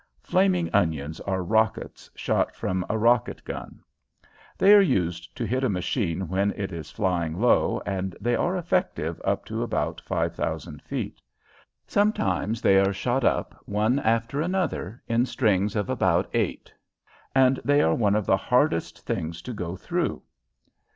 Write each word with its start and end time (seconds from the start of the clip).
"Flaming 0.23 0.67
onions" 0.73 1.19
are 1.19 1.43
rockets 1.43 2.09
shot 2.15 2.55
from 2.55 2.83
a 2.89 2.97
rocket 2.97 3.43
gun. 3.45 3.83
They 4.57 4.73
are 4.73 4.81
used 4.81 5.35
to 5.37 5.45
hit 5.45 5.63
a 5.63 5.69
machine 5.69 6.27
when 6.27 6.49
it 6.55 6.71
is 6.71 6.89
flying 6.89 7.39
low 7.39 7.83
and 7.85 8.15
they 8.19 8.35
are 8.35 8.57
effective 8.57 9.21
up 9.23 9.45
to 9.45 9.61
about 9.61 10.01
five 10.01 10.33
thousand 10.33 10.81
feet. 10.81 11.21
Sometimes 11.85 12.63
they 12.63 12.79
are 12.79 12.91
shot 12.93 13.23
up 13.23 13.55
one 13.67 13.99
after 13.99 14.41
another 14.41 15.03
in 15.07 15.27
strings 15.27 15.75
of 15.75 15.87
about 15.87 16.27
eight, 16.33 16.73
and 17.35 17.59
they 17.63 17.83
are 17.83 17.93
one 17.93 18.15
of 18.15 18.25
the 18.25 18.37
hardest 18.37 19.05
things 19.05 19.39
to 19.43 19.53
go 19.53 19.75
through. 19.75 20.23